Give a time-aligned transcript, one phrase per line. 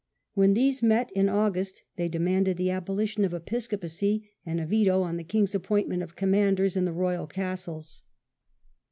[0.33, 5.17] When these met in August they demanded the abolition of Episcopacy and a veto on
[5.17, 8.01] the king's appointment of commanders in the Royal castles.